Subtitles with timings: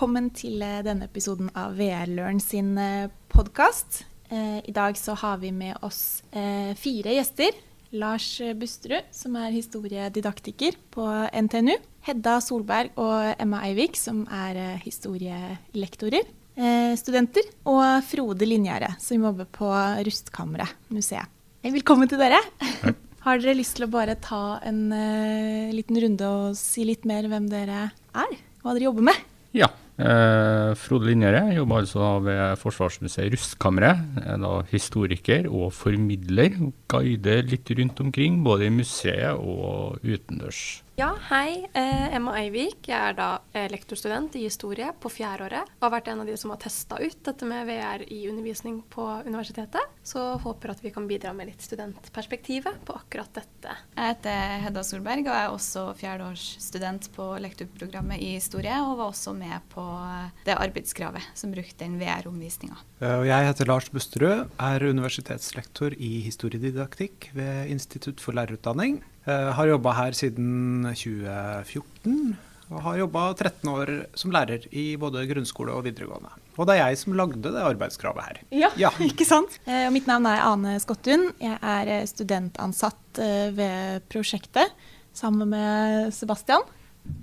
[0.00, 2.70] velkommen til eh, denne episoden av VR-Learn sin
[3.28, 4.06] podkast.
[4.32, 6.22] I dag så har vi med oss
[6.80, 7.52] fire gjester.
[8.00, 11.74] Lars Busterud, som er historiedidaktiker på NTNU.
[12.06, 16.30] Hedda Solberg og Emma Eivik, som er historielektorer.
[16.96, 17.50] Studenter.
[17.68, 19.68] Og Frode Linjære, som jobber på
[20.08, 21.28] Rustkammeret museet.
[21.66, 22.40] Velkommen til dere.
[23.26, 27.28] Har dere lyst til å bare ta en uh, liten runde og si litt mer
[27.28, 28.40] hvem dere er?
[28.62, 29.26] Hva dere jobber med?
[29.52, 29.68] Ja.
[30.00, 34.00] Eh, Frode Linjere jobber altså ved Forsvarsmuseet Rustkammeret.
[34.24, 36.56] Er da historiker og formidler.
[36.88, 40.80] Guider litt rundt omkring, både i museet og utendørs.
[41.00, 41.66] Ja, hei.
[41.72, 42.82] Eh, Emma Eivik.
[42.90, 45.70] Jeg er da eh, lektorstudent i historie på fjerdeåret.
[45.78, 48.82] Og har vært en av de som har testa ut dette med VR i undervisning
[48.92, 49.94] på universitetet.
[50.04, 53.76] Så håper at vi kan bidra med litt studentperspektivet på akkurat dette.
[53.96, 58.76] Jeg heter Hedda Solberg og er også fjerdeårsstudent på lektorprogrammet i historie.
[58.84, 59.86] Og var også med på
[60.44, 62.76] det arbeidskravet som brukte den VR-omvisninga.
[63.00, 69.00] Eh, jeg heter Lars Busterud, er universitetslektor i historiedidaktikk ved Institutt for lærerutdanning.
[69.30, 72.36] Uh, har jobba her siden 2014.
[72.70, 76.30] Og har jobba 13 år som lærer i både grunnskole og videregående.
[76.54, 78.40] Og det er jeg som lagde det arbeidskravet her.
[78.54, 78.90] Ja, ja.
[79.10, 79.56] ikke sant.
[79.66, 81.30] Og mitt navn er Ane Skottun.
[81.42, 83.20] Jeg er eh, studentansatt
[83.56, 84.70] ved prosjektet
[85.16, 86.62] sammen med Sebastian.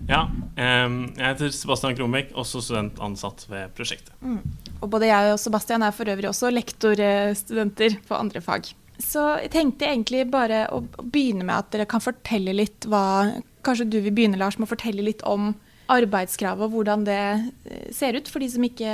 [0.10, 0.26] Ja,
[0.58, 4.12] jeg heter Sebastian Kronbekk, også studentansatt ved prosjektet.
[4.20, 4.42] Mm.
[4.82, 8.74] Og både jeg og Sebastian er for øvrig også lektorstudenter på andre fag.
[9.02, 13.90] Så jeg tenkte egentlig bare å begynne med at dere kan fortelle litt hva Kanskje
[13.92, 15.50] du vil begynne, Lars, med å fortelle litt om
[15.92, 17.24] arbeidskravet og hvordan det
[17.68, 18.94] eh, ser ut, for de som ikke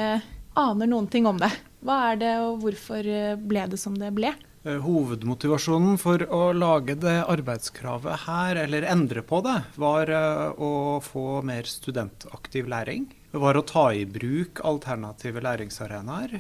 [0.57, 1.51] aner noen ting om det.
[1.85, 4.31] Hva er det, og hvorfor eh, ble det som det ble?
[4.63, 10.09] Eh, hovedmotivasjonen for å lage det arbeidskravet her, eller endre på det, var
[10.57, 10.71] å
[11.05, 13.11] få mer studentaktiv læring.
[13.33, 16.37] Det var å ta i bruk alternative læringsarenaer.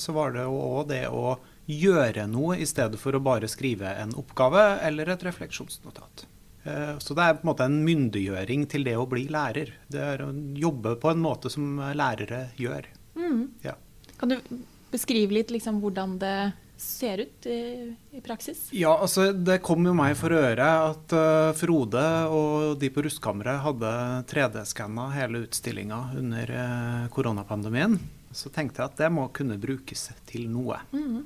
[0.00, 4.14] Så var det òg det å gjøre noe i stedet for å bare skrive en
[4.18, 6.26] oppgave eller et refleksjonsnotat.
[6.66, 9.72] Eh, så det er på en måte en myndiggjøring til det å bli lærer.
[9.90, 12.88] Det er å jobbe på en måte som lærere gjør.
[13.16, 13.42] Mm.
[13.66, 13.76] Ja.
[14.20, 14.38] Kan du
[14.92, 16.38] beskrive litt liksom, hvordan det
[16.76, 18.66] ser ut i, i, praksis?
[18.76, 23.62] Ja, altså Det kom jo meg for øre at uh, Frode og de på Rustkammeret
[23.64, 23.92] hadde
[24.28, 27.96] 3D-skanna hele utstillinga under uh, koronapandemien.
[28.36, 30.82] Så tenkte jeg at det må kunne brukes til noe.
[30.92, 31.24] Mm.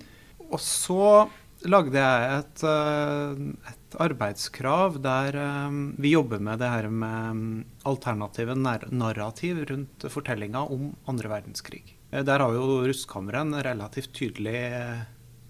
[0.50, 1.28] Og så
[1.68, 7.64] lagde jeg et, eh, et arbeidskrav der eh, vi jobber med det her med mm,
[7.90, 11.84] alternative narrativ rundt fortellinga om andre verdenskrig.
[12.10, 14.60] Eh, der har jo Rustkammeret en relativt tydelig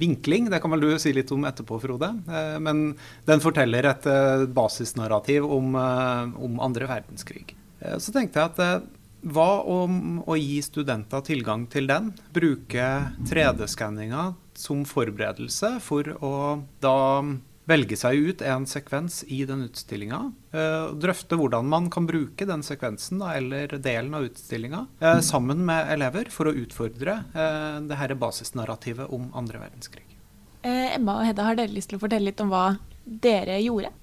[0.01, 0.49] vinkling.
[0.51, 2.09] Det kan vel du si litt om etterpå, Frode.
[2.65, 2.95] Men
[3.29, 4.07] den forteller et
[4.57, 7.53] basisnarrativ om, om andre verdenskrig.
[8.01, 8.87] Så tenkte jeg at
[9.29, 12.15] hva om å gi studenter tilgang til den?
[12.33, 12.87] Bruke
[13.29, 14.31] 3D-skanninga
[14.61, 16.35] som forberedelse for å
[16.85, 16.99] da
[17.71, 20.21] velge seg ut en sekvens i den utstillinga.
[20.53, 25.63] Eh, drøfte hvordan man kan bruke den sekvensen da, eller delen av utstillinga eh, sammen
[25.69, 30.07] med elever for å utfordre eh, det her basisnarrativet om andre verdenskrig.
[30.63, 32.67] Eh, Emma og Hedda, har dere lyst til å fortelle litt om hva
[33.05, 33.95] dere gjorde?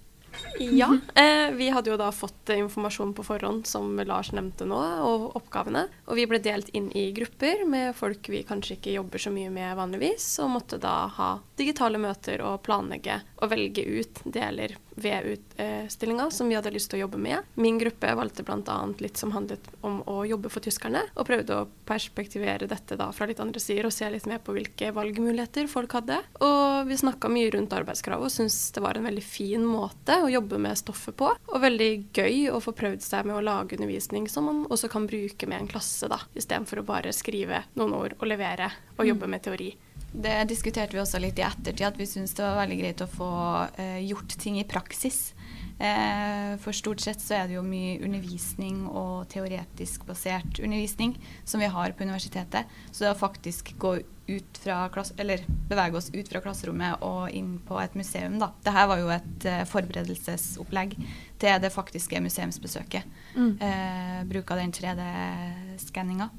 [0.60, 5.28] Ja, eh, vi hadde jo da fått informasjon på forhånd, som Lars nevnte nå, og
[5.38, 5.86] oppgavene.
[6.08, 9.52] Og vi ble delt inn i grupper med folk vi kanskje ikke jobber så mye
[9.54, 15.26] med vanligvis, og måtte da ha digitale møter og planlegge og velge ut deler ved
[15.36, 17.46] utstillinga som vi hadde lyst til å jobbe med.
[17.56, 18.78] Min gruppe valgte bl.a.
[19.04, 23.28] litt som handlet om å jobbe for tyskerne, og prøvde å perspektivere dette da fra
[23.30, 26.20] litt andre sider og se litt mer på hvilke valgmuligheter folk hadde.
[26.44, 30.32] Og vi snakka mye rundt arbeidskravet og syntes det var en veldig fin måte å
[30.32, 34.28] jobbe med stoffet på, og veldig gøy å få prøvd seg med å lage undervisning
[34.32, 38.18] som man også kan bruke med en klasse, da, istedenfor å bare skrive noen ord
[38.20, 39.72] og levere og jobbe med teori.
[40.12, 43.10] Det diskuterte vi også litt i ettertid, at vi syntes det var veldig greit å
[43.12, 43.32] få
[43.78, 45.34] eh, gjort ting i praksis.
[45.80, 51.14] Eh, for stort sett så er det jo mye undervisning og teoretisk basert undervisning
[51.46, 52.72] som vi har på universitetet.
[52.92, 57.30] Så det å faktisk gå ut fra klass, eller bevege oss ut fra klasserommet og
[57.36, 58.50] inn på et museum, da.
[58.66, 60.98] Dette var jo et eh, forberedelsesopplegg
[61.40, 63.16] til det faktiske museumsbesøket.
[63.38, 63.54] Mm.
[63.62, 66.32] Eh, bruk av den 3D-skanninga.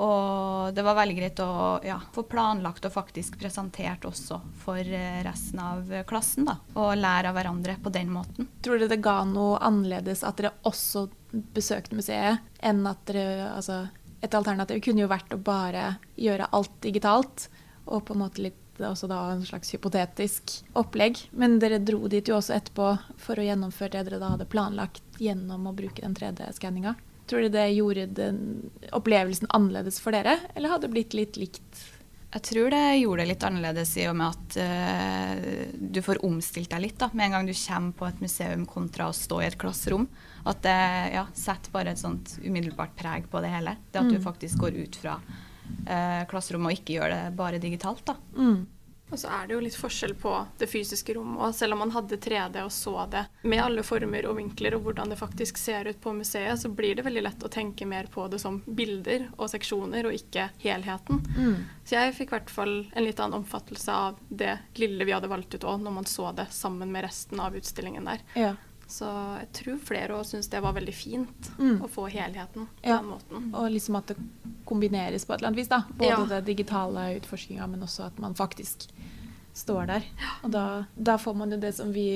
[0.00, 1.52] Og det var veldig greit å
[1.84, 6.46] ja, få planlagt og faktisk presentert også for eh, resten av klassen.
[6.48, 8.48] da, Og lære av hverandre på den måten.
[8.64, 13.84] Tror dere det ga noe annerledes at dere også besøkte museet, enn at dere altså,
[14.22, 17.48] Et alternativ kunne jo vært å bare gjøre alt digitalt,
[17.90, 21.18] og på en måte litt også da en slags hypotetisk opplegg.
[21.34, 25.18] Men dere dro dit jo også etterpå for å gjennomføre det dere da hadde planlagt
[25.18, 26.94] gjennom å bruke den 3D-skanninga.
[27.30, 28.38] Tror du det gjorde den
[28.92, 31.82] opplevelsen annerledes for dere, eller hadde det blitt litt likt?
[32.32, 36.70] Jeg tror det gjorde det litt annerledes i og med at uh, du får omstilt
[36.72, 39.48] deg litt da, med en gang du kommer på et museum kontra å stå i
[39.50, 40.06] et klasserom.
[40.48, 40.78] At det
[41.12, 43.76] ja, setter bare et sånt umiddelbart preg på det hele.
[43.90, 44.14] Det at mm.
[44.16, 48.06] du faktisk går ut fra uh, klasserommet og ikke gjør det bare digitalt.
[48.08, 48.16] da.
[48.32, 48.62] Mm.
[49.12, 51.40] Og så er det jo litt forskjell på det fysiske rommet.
[51.44, 54.86] Og selv om man hadde 3D og så det med alle former og vinkler og
[54.86, 58.08] hvordan det faktisk ser ut på museet, så blir det veldig lett å tenke mer
[58.12, 61.20] på det som bilder og seksjoner, og ikke helheten.
[61.36, 61.60] Mm.
[61.84, 65.30] Så jeg fikk i hvert fall en litt annen omfattelse av det lille vi hadde
[65.30, 68.24] valgt ut òg, når man så det sammen med resten av utstillingen der.
[68.38, 68.54] Ja.
[68.92, 69.08] Så
[69.40, 71.78] jeg tror flere òg syns det var veldig fint mm.
[71.84, 72.98] å få helheten på ja.
[72.98, 73.46] den måten.
[73.56, 74.18] Og liksom at det
[74.68, 75.70] kombineres på et eller annet vis.
[75.72, 75.82] da.
[75.96, 76.26] Både ja.
[76.34, 78.90] det digitale utforskinga, men også at man faktisk
[79.56, 80.04] står der.
[80.44, 80.64] Og da,
[80.96, 82.06] da, får man jo det som vi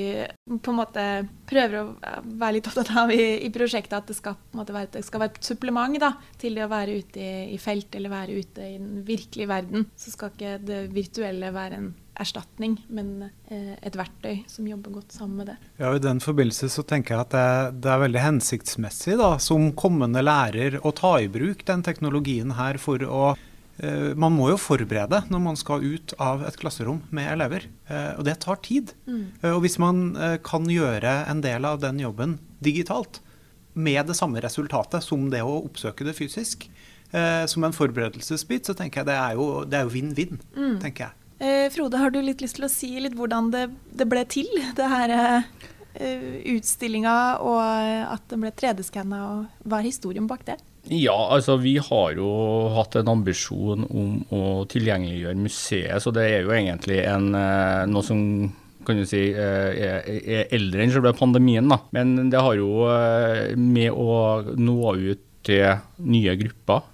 [0.46, 1.04] på en måte
[1.48, 1.84] prøver å
[2.24, 5.50] være litt opptatt av i, i prosjektet, at det skal, være, det skal, være, et
[5.52, 9.04] supplement da, til det å være ute i, i felt eller være ute i den
[9.06, 9.88] virkelige verden.
[10.00, 15.16] Så skal ikke det virtuelle være en erstatning, men eh, et verktøy som jobber godt
[15.16, 15.56] sammen med det.
[15.80, 19.68] Ja, I den forbindelse så tenker jeg at det, det er veldig hensiktsmessig da, som
[19.78, 23.36] kommende lærer å ta i bruk den teknologien her for å
[23.76, 28.14] Eh, man må jo forberede når man skal ut av et klasserom med elever, eh,
[28.16, 28.94] og det tar tid.
[29.04, 29.24] Mm.
[29.52, 30.02] Og hvis man
[30.44, 33.20] kan gjøre en del av den jobben digitalt,
[33.76, 36.64] med det samme resultatet som det å oppsøke det fysisk,
[37.46, 40.78] som en forberedelsesbit, så tenker jeg det er jo vinn-vinn, mm.
[40.80, 41.25] tenker jeg.
[41.38, 44.48] Eh, Frode, har du litt lyst til å si litt hvordan det, det ble til,
[44.78, 45.50] det her eh,
[46.54, 47.60] utstillinga, og
[48.16, 50.56] at den ble 3D-skanna, og hva er historien bak det?
[50.88, 52.28] Ja, altså vi har jo
[52.76, 58.06] hatt en ambisjon om å tilgjengeliggjøre museet, så det er jo egentlig en, eh, noe
[58.06, 58.20] som
[58.86, 61.66] kan du si, eh, er, er eldre enn selve pandemien.
[61.68, 61.80] da.
[61.90, 66.86] Men det har jo eh, med å nå ut til nye grupper.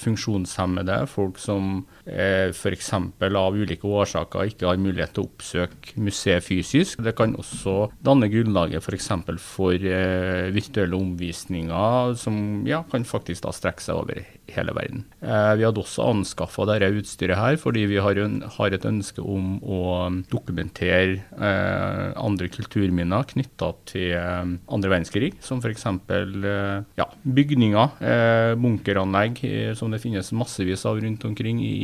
[0.00, 2.92] Funksjonshemmede, folk som f.eks.
[2.94, 7.02] av ulike årsaker ikke har mulighet til å oppsøke museet fysisk.
[7.04, 9.10] Det kan også danne grunnlaget f.eks.
[9.26, 15.04] for, for eh, virtuelle omvisninger, som ja, kan faktisk da strekke seg over hele verden.
[15.20, 19.22] Eh, vi hadde også anskaffa dette utstyret her fordi vi har, en, har, et ønske
[19.22, 19.82] om å
[20.30, 25.86] dokumentere eh, andre kulturminner knytta til eh, andre verdenskrig, som f.eks.
[25.88, 27.08] Eh, ja,
[27.38, 31.74] bygninger, eh, bunkeranlegg, eh, som det finnes massevis av rundt omkring i,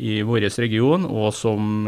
[0.00, 1.84] i vår region, og som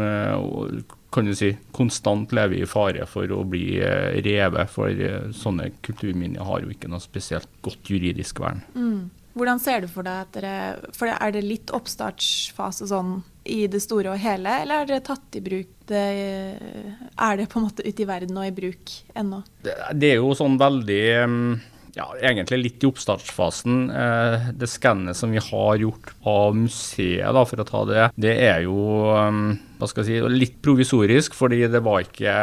[1.13, 3.79] kan du si, konstant lever i fare for å bli
[4.25, 5.03] revet, for
[5.33, 8.61] sånne kulturminner har jo ikke noe spesielt godt juridisk vern.
[8.77, 9.11] Mm.
[9.33, 10.55] Hvordan ser du for deg at dere
[10.93, 13.15] For er det litt oppstartsfase sånn
[13.49, 16.03] i det store og hele, eller er dere tatt i bruk det,
[17.17, 19.41] Er det på en måte ute i verden og i bruk ennå?
[19.65, 21.03] Det, det er jo sånn veldig
[21.33, 21.49] mm,
[21.97, 23.83] ja, egentlig litt i oppstartsfasen.
[23.93, 28.33] Eh, det skannet som vi har gjort av museet, da, for å ta det, det
[28.47, 28.79] er jo
[29.13, 32.33] mm, hva skal jeg si, litt provisorisk, fordi det var ikke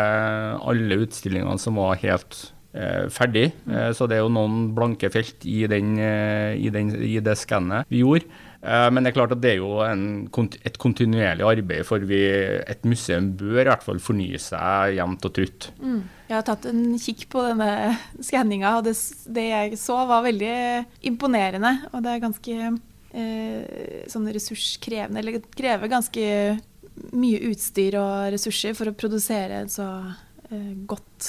[0.70, 3.48] alle utstillingene som var helt Eh, ferdig.
[3.66, 7.88] Eh, så det er jo noen blanke felt i, den, i, den, i det skannet
[7.90, 8.30] vi gjorde.
[8.60, 10.26] Men det er klart at det er jo en,
[10.68, 12.18] et kontinuerlig arbeid, for vi,
[12.60, 15.70] et museum bør i hvert fall fornye seg jevnt og trutt.
[15.80, 16.02] Mm.
[16.28, 17.70] Jeg har tatt en kikk på denne
[18.20, 18.92] skanninga, og det,
[19.32, 20.52] det, jeg så var veldig
[21.08, 21.72] imponerende.
[21.94, 26.26] Og det er ganske eh, sånn ressurskrevende, eller krever ganske
[27.16, 29.88] mye utstyr og ressurser for å produsere en så
[30.29, 30.29] Eh,
[30.90, 31.26] godt,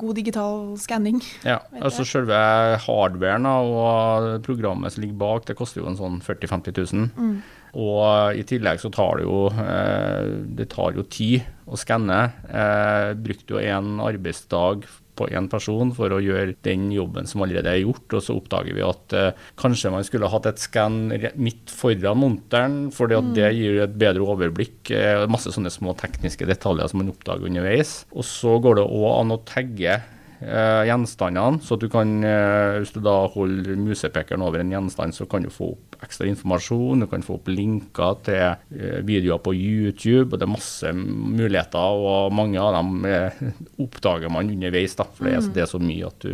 [0.00, 1.20] god digital skanning.
[1.52, 2.36] Ja, altså selve
[2.84, 7.10] hardwaren og programmet som ligger bak, det koster jo en sånn 40 000-50 000.
[7.16, 7.34] Mm.
[7.82, 12.20] Og i tillegg så tar det jo, eh, det tar jo tid å skanne.
[12.48, 14.84] Eh, brukte jo en arbeidsdag
[15.18, 18.06] på én person for å gjøre den jobben som allerede er gjort.
[18.16, 21.04] Og så oppdager vi at eh, kanskje man skulle hatt et skann
[21.34, 23.34] midt foran monteren, for mm.
[23.36, 24.92] det gir et bedre overblikk.
[24.94, 28.02] Eh, masse sånne små tekniske detaljer som man oppdager underveis.
[28.16, 30.00] Og så går det òg an å tagge
[30.42, 31.62] eh, gjenstandene.
[31.62, 35.50] Så du kan, eh, hvis du da holder musepekeren over en gjenstand, så kan du
[35.50, 37.04] få opp ekstra informasjon.
[37.04, 40.32] Du kan få opp linker til eh, videoer på YouTube.
[40.32, 43.42] og Det er masse muligheter, og mange av dem eh,
[43.82, 44.96] oppdager man underveis.
[44.98, 45.52] da, For det er, mm.
[45.54, 46.32] det er så mye at du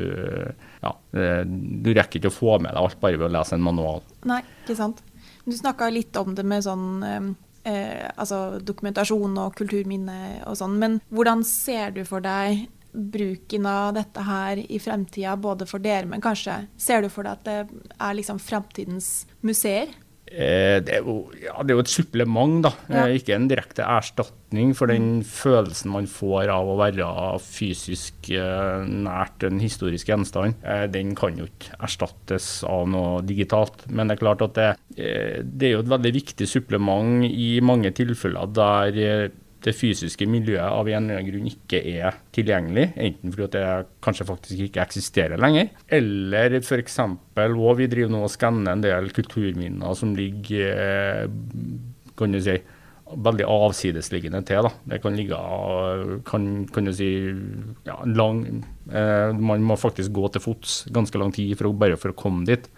[0.83, 3.65] ja, eh, du rekker ikke å få med deg alt bare ved å lese en
[3.65, 4.03] manual.
[4.29, 5.03] Nei, ikke sant.
[5.49, 10.99] Du snakka litt om det med sånn eh, altså dokumentasjon og kulturminne og sånn, men
[11.15, 16.25] hvordan ser du for deg bruken av dette her i fremtida, både for dere, men
[16.25, 19.93] kanskje ser du for deg at det er liksom fremtidens museer?
[20.29, 22.73] Eh, det, er jo, ja, det er jo et supplement, da.
[22.89, 23.07] Ja.
[23.07, 27.09] Eh, ikke en direkte erstatning for den følelsen man får av å være
[27.45, 30.61] fysisk eh, nært en historisk gjenstand.
[30.93, 33.87] Den kan jo ikke erstattes av noe digitalt.
[33.89, 37.93] Men det er klart at det, det er jo et veldig viktig supplement i mange
[37.97, 39.31] tilfeller der
[39.65, 43.65] det fysiske miljøet av en eller annen grunn ikke er tilgjengelig, enten fordi det
[44.05, 46.99] kanskje faktisk ikke eksisterer lenger, eller f.eks.
[47.03, 51.25] og vi driver nå og skanner en del kulturminner som ligger eh,
[52.19, 52.57] kan du si,
[53.09, 54.67] veldig avsidesliggende til.
[54.67, 54.73] Da.
[54.93, 55.39] Det kan ligge
[56.29, 57.09] kan, kan du si,
[57.87, 58.43] ja, lang
[58.93, 62.19] eh, Man må faktisk gå til fots ganske lang tid for å, bare for å
[62.19, 62.69] komme dit.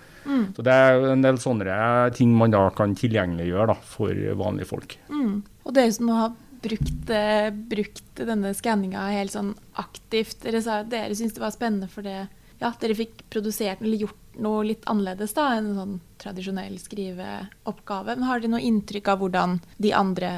[0.55, 4.97] Så Det er en del sånne ting man da kan tilgjengeliggjøre da, for vanlige folk.
[5.11, 5.41] Mm.
[5.65, 10.81] Og dere som å har brukt, eh, brukt denne skanninga helt sånn aktivt, dere sa
[10.83, 12.29] at dere syntes det var spennende for det
[12.61, 18.15] ja, dere fikk produsert eller gjort noe litt annerledes da, enn en sånn tradisjonell skriveoppgave.
[18.15, 20.31] Men har dere noe inntrykk av hvordan de andre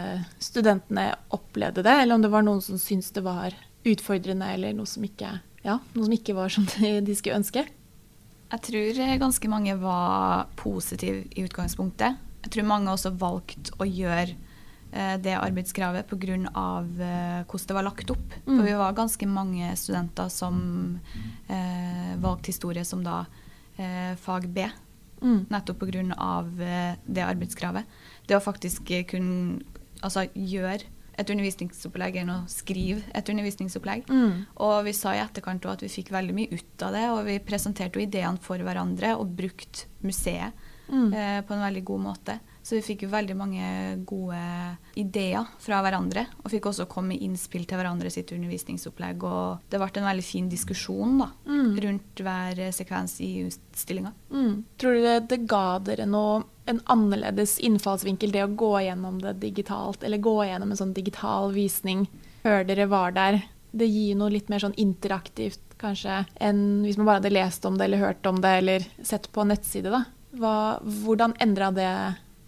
[0.43, 4.89] studentene opplevde det, eller om det var noen som syntes det var utfordrende, eller noe
[4.89, 5.35] som ikke,
[5.67, 7.67] ja, noe som ikke var som de, skulle ønske?
[8.53, 12.19] Jeg tror eh, ganske mange var positive i utgangspunktet.
[12.43, 14.37] Jeg tror mange også valgte å gjøre
[15.23, 16.35] det arbeidskravet pga.
[16.37, 18.35] Eh, hvordan det var lagt opp.
[18.47, 18.57] Mm.
[18.59, 21.01] For vi var ganske mange studenter som
[21.49, 23.25] eh, valgte historie som da
[23.77, 24.67] eh, fag B.
[25.23, 25.47] Mm.
[25.51, 26.03] Nettopp pga.
[26.03, 27.85] Eh, det arbeidskravet.
[28.27, 29.63] Det å faktisk eh, kunne
[30.03, 30.83] altså, gjøre
[31.21, 34.07] et undervisningsopplegg enn å skrive et undervisningsopplegg.
[34.09, 34.45] Mm.
[34.65, 37.37] Og vi sa i etterkant at vi fikk veldig mye ut av det, og vi
[37.45, 40.53] presenterte jo ideene for hverandre og brukte museet
[40.93, 41.13] Mm.
[41.15, 42.35] eh, på en veldig god måte.
[42.63, 43.67] Så vi fikk jo veldig mange
[44.07, 44.39] gode
[44.95, 49.25] ideer fra hverandre, og fikk også komme med innspill til hverandre sitt undervisningsopplegg.
[49.27, 51.73] Og det ble en veldig fin diskusjon da, Mm.
[51.83, 54.13] rundt hver sekvens i utstillinga.
[54.31, 54.65] Mm.
[54.79, 59.41] Tror du det, det ga dere noe, en annerledes innfallsvinkel, det å gå gjennom det
[59.41, 62.07] digitalt, eller gå gjennom en sånn digital visning
[62.45, 63.43] før dere var der?
[63.75, 67.77] Det gir noe litt mer sånn interaktivt, kanskje, enn hvis man bare hadde lest om
[67.77, 70.05] det, eller hørt om det, eller sett på en nettside, da.
[70.39, 71.89] Hva, hvordan endra det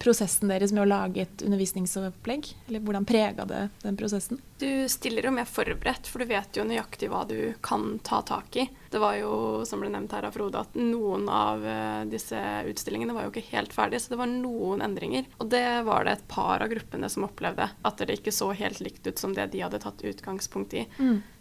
[0.05, 2.51] prosessen deres med å lage et undervisningsopplegg?
[2.69, 4.41] Eller hvordan prega det den prosessen?
[4.61, 8.57] Du stiller jo mer forberedt, for du vet jo nøyaktig hva du kan ta tak
[8.61, 8.69] i.
[8.93, 9.33] Det var jo,
[9.67, 12.39] som ble nevnt her av Frode, at noen av eh, disse
[12.71, 15.27] utstillingene var jo ikke helt ferdige, så det var noen endringer.
[15.43, 18.85] Og det var det et par av gruppene som opplevde, at det ikke så helt
[18.85, 20.87] likt ut som det de hadde tatt utgangspunkt i.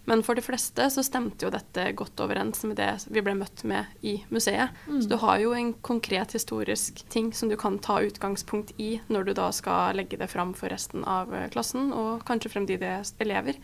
[0.10, 3.64] Men for de fleste så stemte jo dette godt overens med det vi ble møtt
[3.68, 4.76] med i museet.
[4.90, 9.30] Så du har jo en konkret historisk ting som du kan ta utgangspunkt i når
[9.30, 13.60] du da skal legge det fram for resten av eh, klassen, og kanskje fremtidige elever.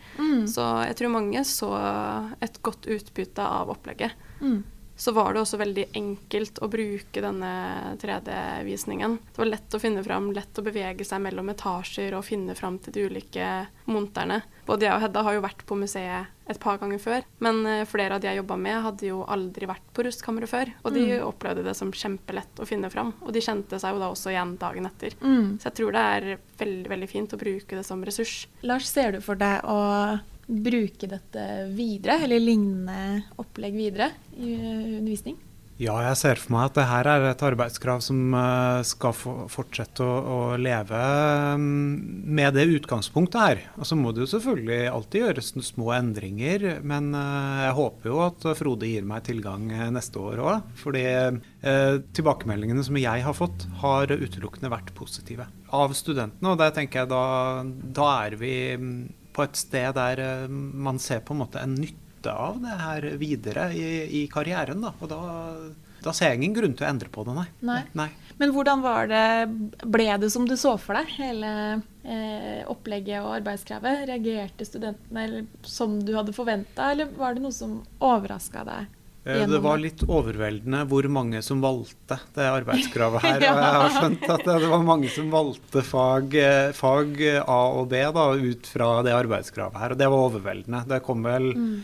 [0.48, 1.70] Så jeg tror mange så
[2.40, 4.16] et godt utbytte av opplegget.
[4.40, 4.62] Mm.
[5.00, 7.50] Så var det også veldig enkelt å bruke denne
[8.02, 9.14] 3D-visningen.
[9.32, 12.76] Det var lett å finne fram, lett å bevege seg mellom etasjer og finne fram
[12.84, 13.46] til de ulike
[13.88, 14.42] monterne.
[14.68, 17.86] Både jeg og Hedda har jo vært på museet et par ganger før, men eh,
[17.88, 20.72] flere av de jeg jobba med, hadde jo aldri vært på Rustkammeret før.
[20.84, 24.10] Og de opplevde det som kjempelett å finne fram, og de kjente seg jo da
[24.12, 25.16] også igjen dagen etter.
[25.22, 25.56] Mm.
[25.62, 26.28] Så jeg tror det er
[26.60, 28.42] veldig, veldig fint å bruke det som ressurs.
[28.66, 29.78] Lars, ser du for deg å
[30.50, 35.38] bruke dette videre, eller lignende opplegg videre i eh, undervisning?
[35.80, 40.04] Ja, jeg ser for meg at det her er et arbeidskrav som eh, skal fortsette
[40.04, 40.98] å, å leve
[41.56, 43.62] mm, med det utgangspunktet her.
[43.80, 48.18] Og så må det jo selvfølgelig alltid gjøres små endringer, men eh, jeg håper jo
[48.26, 50.74] at Frode gir meg tilgang neste år òg.
[50.82, 51.06] Fordi
[52.16, 56.52] tilbakemeldingene som jeg har fått, har utelukkende vært positive av studentene.
[56.52, 57.24] Og der tenker jeg da,
[57.96, 59.00] da er vi mm,
[59.40, 63.06] på et sted der eh, man ser på en måte en nytte av det her
[63.20, 63.86] videre i,
[64.20, 64.82] i karrieren.
[64.84, 64.92] Da.
[65.00, 65.20] Og da,
[66.04, 67.46] da ser jeg ingen grunn til å endre på det, nei.
[67.64, 67.80] Nei.
[67.96, 68.10] nei.
[68.40, 69.24] Men hvordan var det,
[69.84, 71.50] ble det som du så for deg, hele
[72.04, 74.06] eh, opplegget og arbeidskravet?
[74.08, 78.96] Reagerte studentene eller, som du hadde forventa, eller var det noe som overraska deg?
[79.24, 83.40] Eh, Det var litt overveldende hvor mange som valgte det arbeidskravet her.
[83.44, 83.52] Ja.
[83.56, 87.58] Og jeg har skjønt at det det var mange som valgte fag, eh, fag A
[87.76, 89.92] og B da, ut fra det arbeidskravet her.
[89.92, 90.84] Og det var overveldende.
[90.88, 91.82] Det kom vel Mm.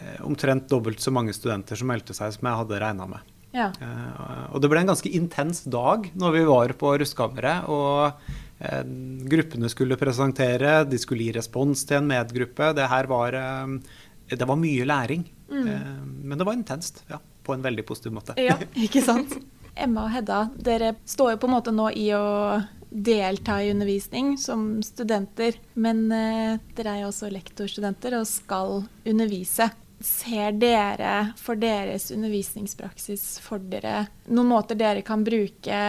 [0.00, 3.20] eh, omtrent dobbelt så mange studenter som meldte seg som jeg hadde regna med.
[3.52, 3.68] Ja.
[3.80, 7.68] Eh, og det ble en ganske intens dag når vi var på Rustkammeret.
[7.68, 8.12] Og
[8.60, 8.82] eh,
[9.28, 12.72] gruppene skulle presentere, de skulle gi respons til en medgruppe.
[12.76, 13.66] Det her var, eh,
[14.36, 15.24] det var mye læring.
[15.52, 17.20] Eh, men det var intenst, ja.
[17.42, 18.34] På en veldig positiv måte.
[18.36, 19.38] ja, ikke sant?
[19.78, 24.38] Emma og Hedda, dere står jo på en måte nå i å delta i undervisning
[24.40, 29.70] som studenter, men eh, dere er jo også lektorstudenter og skal undervise.
[30.00, 35.80] ser dere for deres undervisningspraksis for dere noen måter dere kan bruke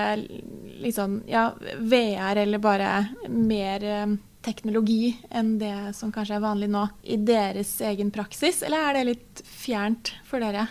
[0.82, 2.90] liksom, ja, VR eller bare
[3.30, 8.90] mer eh, teknologi enn det som kanskje er vanlig nå, i deres egen praksis, eller
[8.90, 10.68] er det litt fjernt for dere?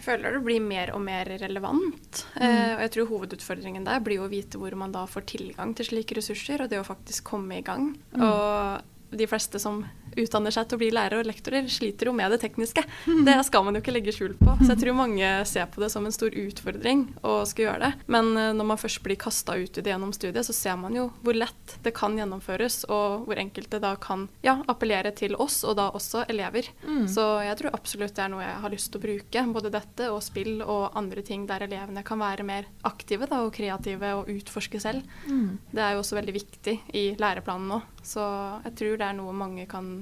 [0.00, 2.22] Jeg føler det blir mer og mer relevant.
[2.36, 2.44] Mm.
[2.46, 5.90] Eh, og jeg tror hovedutfordringen der blir å vite hvor man da får tilgang til
[5.90, 7.90] slike ressurser, og det å faktisk komme i gang.
[8.14, 8.24] Mm.
[8.24, 9.82] Og de fleste som
[10.16, 12.84] utdanner seg til å bli lærere og lektorer, sliter jo med det tekniske.
[13.26, 14.56] Det skal man jo ikke legge skjul på.
[14.60, 18.08] Så jeg tror mange ser på det som en stor utfordring å skal gjøre det.
[18.10, 20.96] Men eh, når man først blir kasta ut i det gjennom studiet, så ser man
[20.96, 25.60] jo hvor lett det kan gjennomføres, og hvor enkelte da kan ja, appellere til oss,
[25.64, 26.70] og da også elever.
[26.84, 27.06] Mm.
[27.10, 29.46] Så jeg tror absolutt det er noe jeg har lyst til å bruke.
[29.54, 33.54] Både dette og spill og andre ting der elevene kan være mer aktive da, og
[33.56, 35.06] kreative og utforske selv.
[35.26, 35.58] Mm.
[35.70, 37.80] Det er jo også veldig viktig i læreplanen nå.
[38.02, 38.22] Så
[38.64, 39.99] jeg tror det er noe mange kan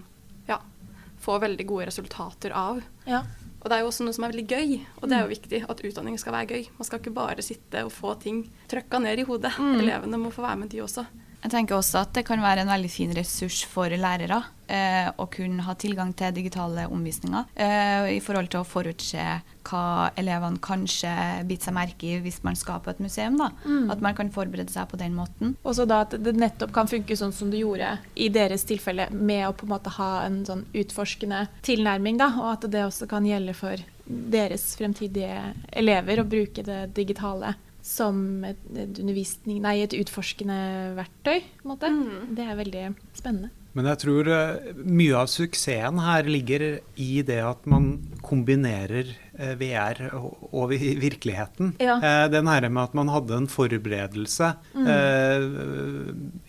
[1.22, 2.80] få veldig gode resultater av.
[3.08, 3.24] Ja.
[3.58, 5.62] Og det er jo også noe som er veldig gøy, og det er jo viktig
[5.66, 6.68] at utdanning skal være gøy.
[6.78, 9.56] Man skal ikke bare sitte og få ting trøkka ned i hodet.
[9.58, 9.80] Mm.
[9.82, 11.04] Elevene må få være med, de også.
[11.42, 15.26] Jeg tenker også at det kan være en veldig fin ressurs for lærere eh, å
[15.32, 19.26] kunne ha tilgang til digitale omvisninger eh, i forhold til å forutse
[19.68, 21.12] hva elevene kanskje
[21.48, 23.36] biter seg merke i hvis man skal på et museum.
[23.40, 23.50] da.
[23.64, 23.90] Mm.
[23.92, 25.54] At man kan forberede seg på den måten.
[25.62, 29.08] Og så da at det nettopp kan funke sånn som det gjorde i deres tilfelle,
[29.12, 33.08] med å på en måte ha en sånn utforskende tilnærming, da, og at det også
[33.10, 37.54] kan gjelde for deres fremtidige elever å bruke det digitale
[37.88, 39.00] som et, et,
[39.48, 40.58] nei, et utforskende
[40.98, 41.40] verktøy.
[41.64, 42.34] Mm.
[42.36, 42.84] Det er veldig
[43.16, 43.52] spennende.
[43.78, 46.64] Men jeg tror uh, mye av suksessen her ligger
[46.98, 47.92] i det at man
[48.26, 51.76] kombinerer eh, VR og, virkeligheten.
[51.78, 51.94] Ja.
[52.02, 54.88] Uh, den her med at man hadde en forberedelse mm.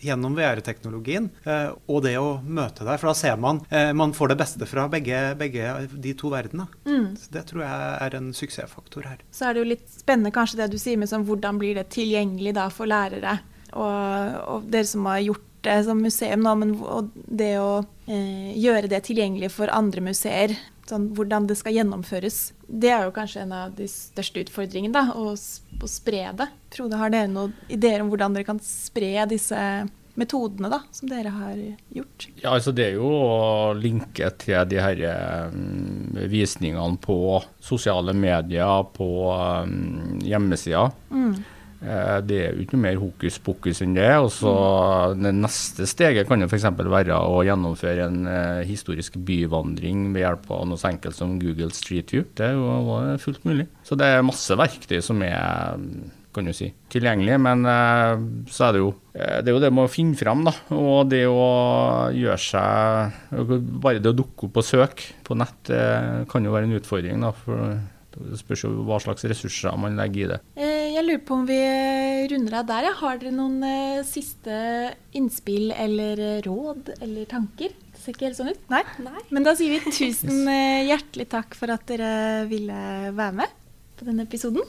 [0.02, 1.28] gjennom VR-teknologien,
[1.86, 2.98] og det å møte der.
[3.00, 3.62] For da ser man
[3.96, 6.66] man får det beste fra begge, begge de to verdenene.
[6.88, 7.14] Mm.
[7.32, 9.22] Det tror jeg er en suksessfaktor her.
[9.34, 11.88] Så er det jo litt spennende kanskje det du sier med sånn, hvordan blir det
[11.94, 13.38] tilgjengelig da for lærere?
[13.70, 16.74] Og, og dere som har gjort det som museum, nå, men
[17.26, 20.56] det å eh, gjøre det tilgjengelig for andre museer,
[20.90, 24.94] sånn, hvordan det skal gjennomføres, det er jo kanskje en av de største utfordringene.
[24.94, 26.50] da, Å, å spre det.
[26.74, 29.60] Frode, har dere noen ideer om hvordan dere kan spre disse
[30.20, 31.60] metodene da, som dere har
[31.94, 32.26] gjort?
[32.42, 35.04] Ja, altså Det er jo å linke til de her
[35.52, 40.92] um, visningene på sosiale medier, på um, hjemmesider.
[41.10, 41.40] Mm.
[41.80, 44.10] Eh, det er jo ikke noe mer hokus pokus enn det.
[44.20, 45.24] og så mm.
[45.24, 46.68] Det neste steget kan jo f.eks.
[46.76, 51.72] være å gjennomføre en uh, historisk byvandring ved hjelp av noe så enkelt som Google
[51.76, 52.26] Street View.
[52.36, 53.68] Det er jo fullt mulig.
[53.86, 55.78] Så det er masse verktøy som er
[56.30, 58.20] kan du si, tilgjengelig, men uh,
[58.52, 60.52] så er det jo det er jo det med å finne fram, da.
[60.76, 61.46] Og det å
[62.14, 63.40] gjøre seg
[63.82, 65.72] Bare det å dukke opp og søke på nett
[66.30, 67.32] kan jo være en utfordring, da.
[67.34, 67.74] for
[68.14, 70.69] det spørs jo hva slags ressurser man legger i det.
[71.00, 71.60] Eh, jeg lurer på om vi
[72.28, 72.90] runder av der.
[73.00, 77.72] Har dere noen eh, siste innspill eller eh, råd eller tanker?
[77.72, 78.60] Det ser ikke helt sånn ut.
[78.68, 78.82] Nei?
[79.04, 79.22] Nei.
[79.30, 80.44] Men da sier vi tusen
[80.90, 83.56] hjertelig takk for at dere ville være med
[83.96, 84.64] på denne episoden.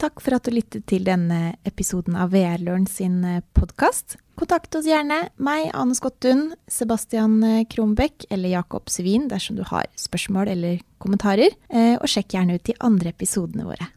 [0.00, 3.20] Takk for at du lyttet til denne episoden av VR-Løren sin
[3.56, 4.18] podkast.
[4.40, 7.38] Kontakt oss gjerne, meg, Ane Skottun, Sebastian
[7.70, 12.76] Kronbekk eller Jakob Svin dersom du har spørsmål eller kommentarer, og sjekk gjerne ut de
[12.84, 13.94] andre episodene våre.